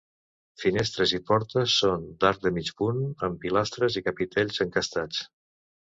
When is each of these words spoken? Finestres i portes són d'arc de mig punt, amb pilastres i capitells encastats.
Finestres 0.61 1.13
i 1.17 1.19
portes 1.27 1.75
són 1.83 2.09
d'arc 2.25 2.41
de 2.47 2.55
mig 2.57 2.73
punt, 2.83 3.05
amb 3.29 3.41
pilastres 3.47 4.03
i 4.03 4.07
capitells 4.11 4.63
encastats. 4.71 5.27